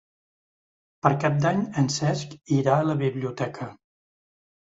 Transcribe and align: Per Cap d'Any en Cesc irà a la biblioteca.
Per 1.05 1.09
Cap 1.23 1.35
d'Any 1.43 1.59
en 1.81 1.91
Cesc 1.97 2.33
irà 2.57 2.79
a 2.79 2.87
la 2.87 2.97
biblioteca. 3.05 3.67